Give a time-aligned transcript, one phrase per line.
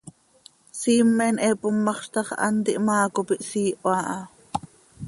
[0.79, 4.19] Siimen he pommaxz ta x, hant ihmaa cop ihsiiho aha.